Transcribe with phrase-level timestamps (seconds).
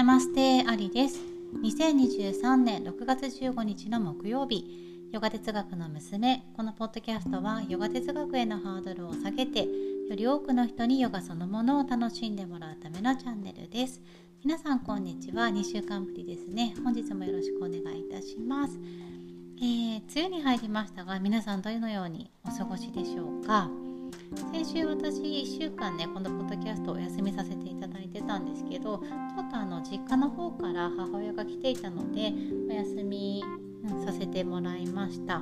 [0.00, 1.20] ナマステアリです。
[1.62, 4.64] 2023年6月15日の木曜日。
[5.12, 6.42] ヨガ哲学の娘。
[6.56, 9.66] このポッドキャストはヨガ哲学へのハードルを下げてよ
[10.16, 14.00] り多くの人にヨガそのものを楽しんでもらうためのチャンネルです。
[14.42, 15.48] 皆さんこんにちは。
[15.48, 16.72] 2週間ぶりですね。
[16.82, 18.78] 本日もよろしくお願いいたします。
[19.58, 23.68] えー、梅雨に入りましたが皆さんどのようにお過ごしでしょうか？
[24.50, 27.99] 先週私1週間ねこのポッドキャストをお休みさせていただ
[28.30, 32.32] たんですけどちょっとあの実家の方から母親が来ていたので
[32.68, 33.42] お休み、
[34.04, 35.40] させてもらいました。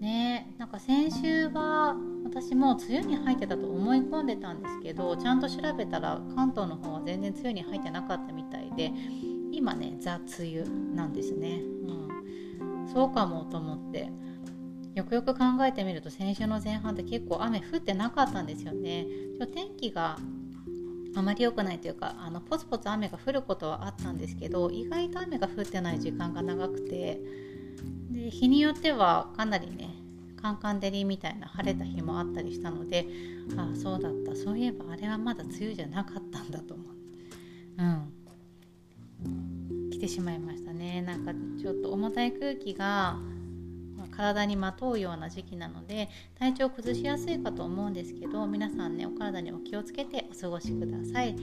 [0.00, 8.90] ねなんか先週は私も梅雨に入ってたと思い込んでたんですけどちゃんと調べたら関東の方は全然梅雨に入ってなかったみたいで
[9.52, 14.10] 今ねザ・梅雨なんですね、うん、そうかもと思って
[14.96, 19.06] よくよく考えてみると先週の前半って結構雨降ってなかったんですよね。
[19.54, 20.18] 天気が
[21.14, 27.20] あまり良くないというかあのポツポツ雨が降ることはあったんですけど意外と雨が降ってない時間が長くて
[28.10, 29.90] で日によってはかなりね
[30.40, 33.06] カンカン照りみたいな晴れた日もあったりしたので
[33.56, 36.92] ああそうだったそういえばあれはまだ梅雨じゃなかったんだと思って
[37.78, 38.12] うん。
[39.90, 41.02] 来てしまいましたね。
[41.02, 43.18] なんかちょっと重たい空気が
[44.16, 51.34] 体にまとうような時期なので体調を崩しやすいかと思うんですけど皆さんねお体にお気をつけてお過ごしください。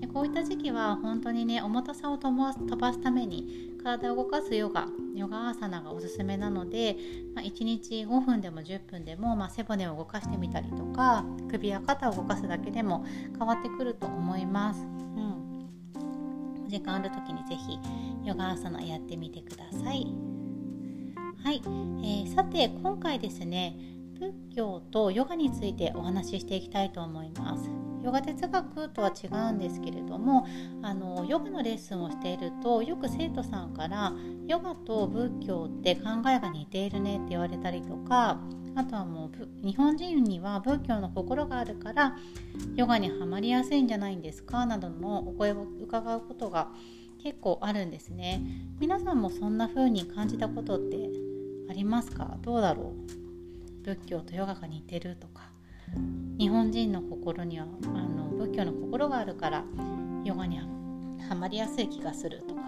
[0.00, 6.96] でこういった時期は本当にね重たさを飛ばすために体を動かすヨガヨガアーサナがおすすめなので、
[7.34, 13.06] まあ、1日5分でも10分でも、まあ、背骨を動かしてみたりとか首や肩を動かすだけでも
[13.38, 15.68] 変わってくると思います、うん、
[16.68, 17.78] 時間ある時に是非
[18.24, 20.25] ヨガアーサナやってみてください。
[21.46, 23.76] はい、えー、さて今回ですね
[24.18, 27.70] 仏教とヨガについてお話ししていきたいと思います。
[28.02, 30.44] ヨガ哲学とは違うんですけれども
[30.82, 34.12] あのヨガのレッスンをしているとよく生徒さんから
[34.48, 38.40] ヨガと仏教って考えが似ているねって言われたりとか
[38.74, 42.16] あとはもう日本人には仏教の心があるから
[42.74, 46.72] ヨガにはまりやすいんじゃないんですかなどのお声を伺うことが
[47.22, 48.40] 結構あるんですね。
[48.78, 51.25] 皆さんもそんな風に感じたことって
[51.68, 52.36] ありますか？
[52.42, 52.92] どうだろ
[53.82, 53.84] う？
[53.84, 55.50] 仏教とヨガが似てるとか。
[56.38, 59.64] 日本人の心にはあの仏教の心があるから
[60.24, 62.62] ヨガにはまりやすい気がするとか。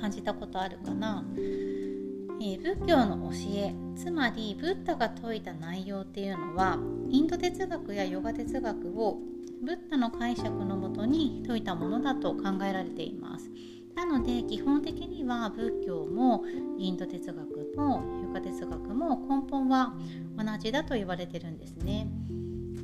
[0.00, 6.78] 感じたことあるかな、えー、仏教の教えつまりブッダが説いた内容っていうのは
[7.08, 9.18] インド哲学やヨガ哲学を
[9.64, 13.50] ブッダの解釈のもとに説いたものだと考えられています。
[13.96, 16.44] なので基本的には仏教も
[16.78, 19.94] インド哲学もヨガ哲学も根本は
[20.36, 22.06] 同じだと言われてるんですね。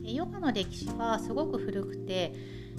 [0.02, 2.32] ヨガの歴史はすごく古くて、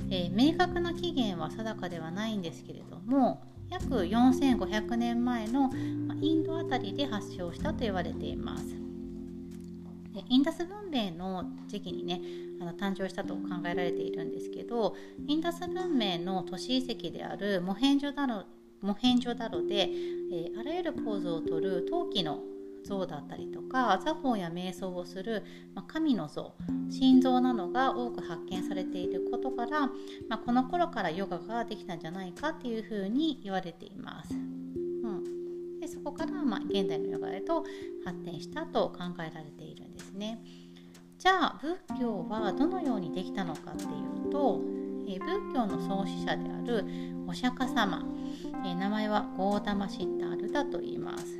[0.09, 5.71] えー、明確な起源は定かではないんですけれども約4500年前の
[6.19, 8.65] インド辺りで発祥したと言われています。
[10.29, 12.21] インダス文明の時期にね
[12.71, 14.95] 誕生したと考えられているんですけど
[15.27, 18.43] インダス文明の都市遺跡であるモヘンジョダロ
[18.81, 19.89] モヘンジョダロで、
[20.31, 22.41] えー、あらゆるポーズをとる陶器の
[22.83, 25.43] 像だったりとか座法や瞑想をする、
[25.73, 26.53] まあ、神の像
[26.89, 29.87] 心臓などが多く発見されていることから、
[30.27, 34.33] まあ、この頃からヨガができたんじゃないかっていうふうに言われています。
[34.33, 37.65] うんでそこからまあ現代のヨガへと
[38.05, 40.41] 発展したと考えられているんですね。
[41.23, 43.87] じゃあ仏教はどのようにできたのかってい
[44.27, 44.59] うと、
[45.07, 46.85] え仏教の創始者である
[47.25, 48.03] お釈迦様、
[48.65, 51.39] え名前はゴータマ・シッタールタと言います。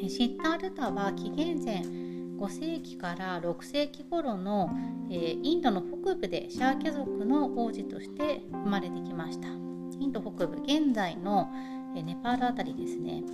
[0.00, 4.70] えシッタールタは紀元前5世紀から6世紀頃の、
[5.10, 9.48] えインドの北部でシャーキャ族の王子として生まれてきました。
[9.48, 11.50] インド北部現在の
[11.96, 13.24] えネパールあたりですね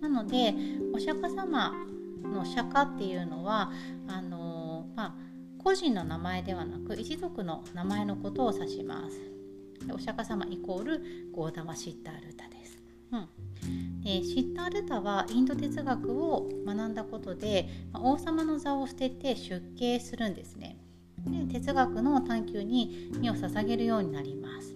[0.00, 0.54] なので
[0.94, 1.72] お釈迦様
[2.22, 3.70] の釈迦っていうのは
[4.08, 4.35] あの
[4.96, 5.14] まあ、
[5.62, 9.36] 個人の名前ではなく一族の名前のことを指します。
[9.92, 11.02] お釈迦様イコール
[11.32, 12.78] ゴーダマシッタールタです、
[13.12, 13.18] う
[13.68, 20.78] ん、でシッタールタはインド哲学を学んだことで、まあ、王様の座を捨てて出家するんですね。
[21.26, 24.74] で哲学の探求に身を捧げるようになります。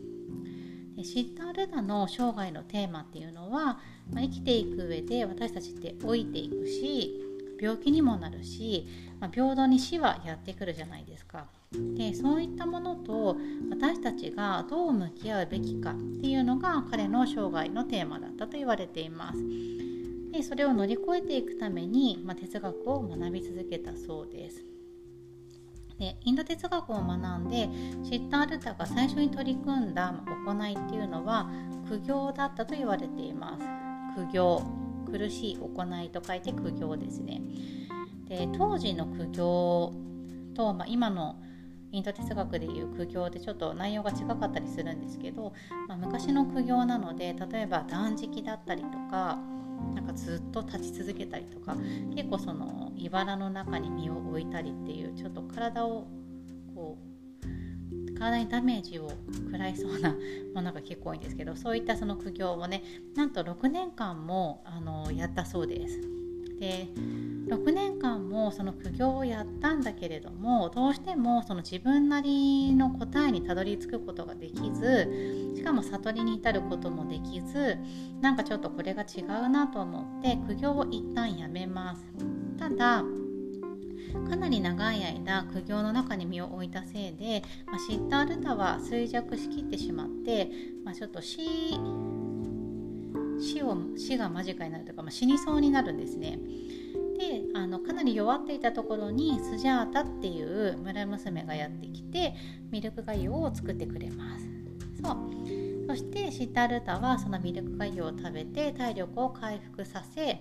[1.02, 3.81] シッタールダの生涯のテーマっていうのは、
[4.12, 7.30] まあ、生きていく上で私たちって老いていくし
[7.60, 8.86] 病気にもなるし、
[9.20, 11.46] まあ、平等に死はやってくるじゃないですか。
[11.72, 13.36] でそういったものと
[13.70, 19.38] 私たちがどう向き合うべきかっていうのが彼の生涯のテーマだったと言われています。
[20.32, 24.64] でそれを乗り越えていくために、まあ、哲学を学び続けたそうです。
[25.98, 27.68] でインド哲学を学んで
[28.02, 30.14] シッタールタが最初に取り組んだ
[30.46, 31.50] 行いっていうのは
[31.86, 33.64] 苦行だったと言われています
[34.26, 34.62] 苦行
[35.10, 37.42] 苦しい行いと書いて苦行ですね。
[38.28, 39.92] で当時の苦行
[40.54, 41.36] と、まあ、今の
[41.92, 45.52] インド哲学でいう苦行でちょっと内容が違かったりするんですけど、
[45.88, 49.38] まあ、昔の苦行なので例えば断食だったりとか
[49.94, 51.76] なんかずっと立ち続けたりとか
[52.14, 56.06] 結構その茨の中に身を置いたりっていうちょっと体を
[56.74, 57.09] こう
[58.20, 59.11] 体にダメージを
[59.50, 60.14] 食らいそうな
[60.55, 62.84] ものが結構多いんですけどそういったその苦行をね
[63.17, 66.00] なんと6年間もあのやったそうです。
[66.61, 66.88] で
[67.46, 77.78] 6年間もその苦行をやったんだけれどもどうしてもその自分なりの答えにたどり着くことができずしかも悟りに至ることもできず
[78.20, 82.05] なんかちょっとこれが違うなと思って苦行を一旦やめます
[82.58, 83.02] ただ
[84.28, 90.50] かなり長い間苦行の中に身を置いたせいで、まあ、シッタールタは衰弱しきってしまって、
[90.84, 91.40] まあ、ちょっと死
[93.40, 96.38] 死を死が間近になるというか、まあ、死にそうになるんですね。
[97.18, 102.34] であのかなり弱っていたところにスジャータっていう村娘がやってきて
[102.70, 104.46] ミルクがゆを作ってくれます。
[105.02, 105.16] そう
[105.88, 110.40] そしてシッタルタはそのミルクがゆを食べて体力を回復させ、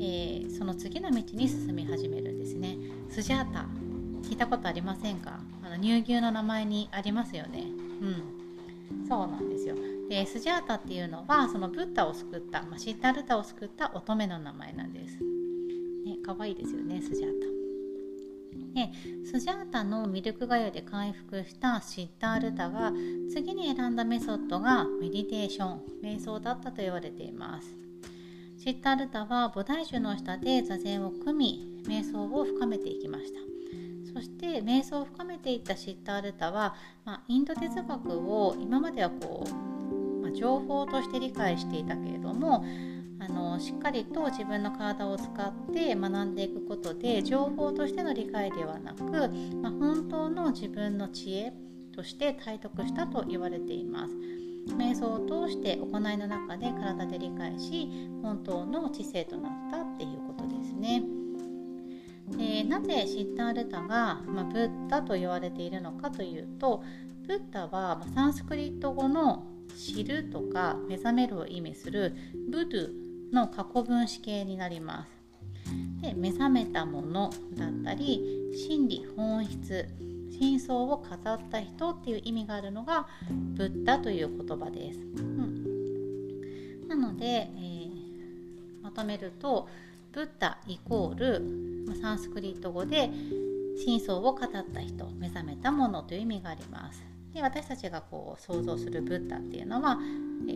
[0.00, 2.78] えー、その次の道に進み始めるんですね。
[3.10, 3.66] スジャータ
[4.22, 5.40] 聞いたことありませんか？
[5.62, 7.66] あの乳牛の名前にありますよね。
[8.00, 9.76] うんそうなんですよ。
[10.08, 15.18] でスジャータっていうのはそのブッダを救った、まあ、シッタルタを救った乙女の名前なんです。
[16.04, 17.46] ね、かわいいですよねスジャータ。
[18.74, 18.90] で
[19.26, 22.92] スジャータのミルクがゆで回復したシッタールタが
[23.30, 27.76] 次に選んだメソッドがメディテーション瞑想だったと言われています
[28.62, 33.40] シッタールタは菩提樹の下で座禅を組み瞑想を深めていきました
[34.12, 36.74] そして瞑想を深めていったシッタールタは、
[37.06, 42.62] まあ、インド哲学を今まではこうま情報として理解していたけれども
[43.18, 49.02] あのしっかりと自分の体を使って学んでいくことで情報としての理解ではなく、
[49.62, 51.54] まあ、本当の自分の知恵
[51.96, 54.14] として体得したと言われています。
[54.80, 61.02] 瞑想を通して行いの中で体で理解し本当の知性となったっていうことですね。
[62.36, 66.82] でなぜシッタールタが、まあ、ブッダと言われているのかというと
[67.26, 69.44] ブッダは、まあ、サンスクリット語の
[69.76, 72.14] 知るとか目覚めるを意味する
[72.50, 72.90] ブドゥ
[73.32, 75.20] の過去分詞形になります。
[76.00, 79.86] で目覚めたものだったり真理本質
[80.38, 85.00] 真相を語った人っていう意味があるのがブッダという言葉です。
[85.00, 89.68] うん、なので、えー、まとめると
[90.12, 93.10] ブッダイコールサンスクリット語で
[93.84, 97.02] 真相を語った人目覚めたものという意味があります。
[97.32, 100.00] で私たちがこう想像するブッダっていうのは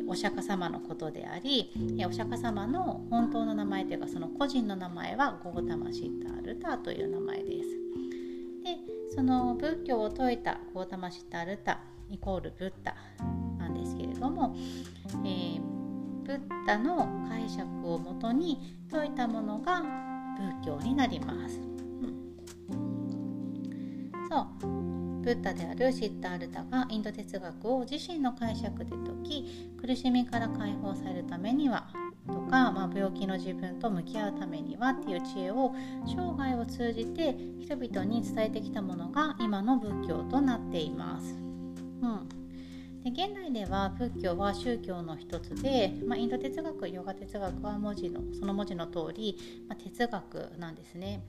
[0.09, 1.71] お釈迦様のことであり
[2.07, 7.54] お釈迦様の本当の名前というかその個人の名前はゴータマシッタールタという名前です。
[9.15, 11.79] その仏教を説いたゴータマシッタルタ
[12.11, 12.97] イコールブッダ
[13.59, 14.57] なんですけれども、
[15.25, 15.61] えー、
[16.25, 17.63] ブッダの解釈
[17.93, 19.83] をもとに説いたものが
[20.61, 21.61] 仏教になります。
[21.61, 21.63] う
[22.77, 22.93] ん、
[24.29, 24.67] そう
[25.23, 31.87] ブッダであるシッタールタがインド哲学を自身の解釈で説き苦しみから解放されるためには
[32.27, 35.75] とか、まあ、病気の自分と向き合うためにはっていう知恵を
[36.07, 41.35] 生涯を通じて人々に伝えてきたものが今の仏教となっています。
[41.35, 42.45] うん
[43.05, 49.37] で現代では仏教は宗教の一つで、まあ、インド哲学ヨガ哲学は文字のその文字の通り、
[49.69, 51.23] まあ、哲学なんですね。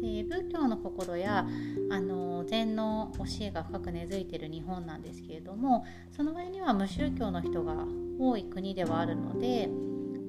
[0.00, 1.44] で仏教の心や
[1.90, 5.84] あの禅の教えが深く根付いている日本なんですけれども
[6.16, 7.74] その割には無宗教の人が
[8.18, 9.68] 多い国ではあるので、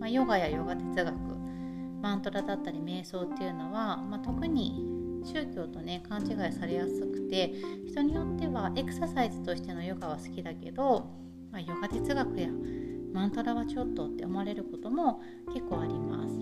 [0.02, 1.14] まあ、ヨガやヨガ哲学
[2.02, 4.84] マントラだったり瞑想っていうのは、まあ、特に
[5.24, 7.54] 宗教とね勘違いされやすくて
[7.88, 11.06] 人によってはエクササイズとしてのヨガは好きだけど、
[11.52, 12.50] まあ、ヨガ哲学や
[13.14, 15.22] マントラはちょっとって思われることも
[15.54, 16.34] 結構あります。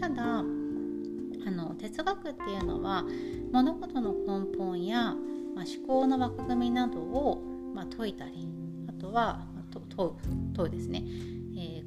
[0.00, 3.04] ただあの哲学っていうのは
[3.50, 5.14] 物事の根本や、
[5.56, 7.42] まあ、思考の枠組みなどを、
[7.74, 8.48] まあ、解いたり
[8.88, 9.64] あとは、まあ、
[9.96, 10.12] 問う
[10.54, 11.04] 問うですね、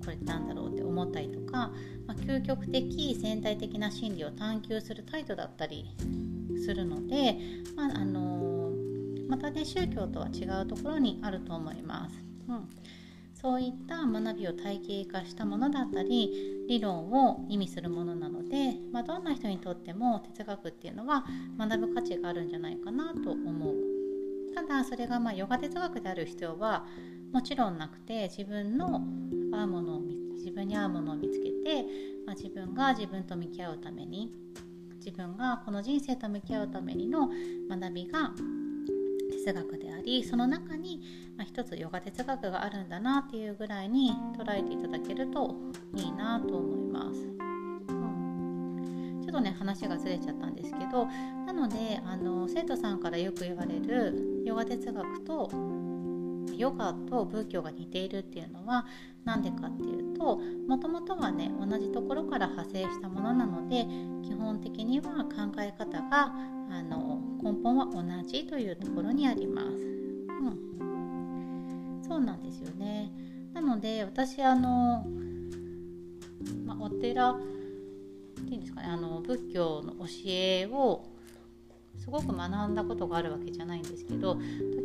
[0.03, 1.71] えー、これって何だろうって思ったりとか、
[2.07, 5.85] まあ、究極的全体的な真理を探求する態度だったり
[6.63, 7.37] するので、
[7.75, 12.15] まああのー、またね宗教とは違うところにあると思います。
[12.49, 12.69] うん
[13.43, 21.25] そういった学びを体系化したものだったり理論を意味するものなので、まあ、どんな人にとっても哲学っていうのは
[21.59, 23.75] 学ぶ価値があるんじゃないかなと思う
[24.55, 26.85] ただそれがまあヨガ哲学である必要は
[27.33, 29.01] もちろんなくて自分の
[29.55, 30.01] 合うものを
[30.35, 31.85] 自分に合うものを見つけて、
[32.25, 34.33] まあ、自分が自分と向き合うために
[34.97, 37.29] 自分がこの人生と向き合うためにの
[37.69, 38.31] 学びが
[39.45, 41.01] 哲学でありその中に、
[41.37, 45.55] まあ、一つヨガ哲学があるんだなっていうぐらいに捉えていただけると
[45.95, 47.19] いいなと思います。
[47.19, 51.05] うん、ちょっとね話がずれちゃったんですけど
[51.45, 55.49] なのであの生徒さんからよく言われるヨガ哲学と
[56.57, 58.85] ヨガと仏教が似ているっていうのは
[59.25, 63.85] 何でかっていうともともとはね同じところから派生したものなので
[64.23, 66.33] 基本的には考え方が
[66.69, 69.67] あの根本は同じというところにあります。
[69.67, 69.69] う
[70.85, 73.11] ん、そうなんですよね
[73.53, 75.05] なので私あの、
[76.65, 77.39] まあ、お寺っ
[78.47, 81.12] ていうんですかねあの仏教の教えを
[82.03, 84.35] すごく学んだことがあるわけじゃないんですけど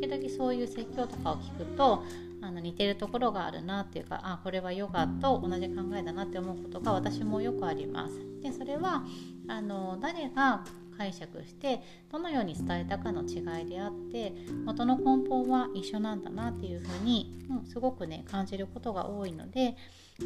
[0.00, 2.04] 時々そういう説教とかを聞くと
[2.40, 8.14] あの似てるところがあるなっていうかあこれはヨガと同じ考えだなって思うことが私もよくあります。
[8.40, 9.02] でそれは
[9.48, 10.64] あの誰が
[10.96, 14.32] 解釈してどのように伝えたかの違いであって
[14.64, 19.76] 元の根本は一緒なんだなっていうふうに、うん、すごくね感じることが多いので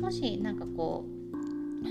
[0.01, 1.42] もし何かこう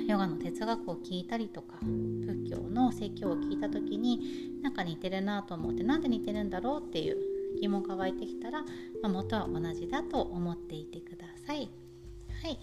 [0.07, 7.17] ヨガの哲学を聞いたりとか仏教の説教を聞いた時になんか似てるなと思ってなんで似てるんだろうっていう
[7.59, 8.67] 疑問が湧いてきたら、ま
[9.03, 11.69] あ、元は同じだと思っていてください。
[12.41, 12.59] はい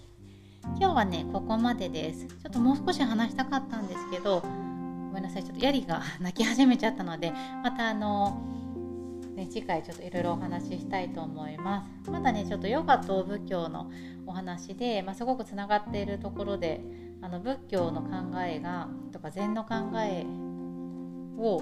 [0.77, 7.31] 今日はねここまでですちょっともう少し話したかったんですけどごめんなさいちょっとヤリが泣き始めちゃったので
[7.63, 8.41] またあの
[9.39, 12.11] ね、次回ちょっといろいろお話ししたいと思います。
[12.11, 13.89] まだねちょっとヨガと仏教の
[14.25, 16.81] お話で、まあ、すごくつながっているところで
[17.21, 20.25] あの仏教の考えがとか禅の考え
[21.37, 21.61] を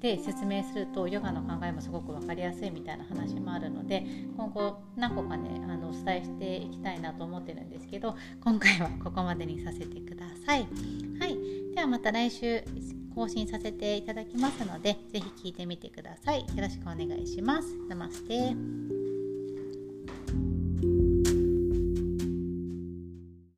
[0.00, 4.04] で説明するとヨガの考えもすごく分かりやすいみたいな話もあるので
[4.36, 10.68] 今後何個かねあのお伝えしていきたいなと思ってるんですけど今回はここまでにさせてください。
[11.20, 11.38] はい、
[11.74, 12.62] ではまた来週
[13.14, 16.40] 更新させていただきますので是非聴いてみてください。
[16.40, 17.74] よろしくお願いします。
[17.88, 18.54] ナマステ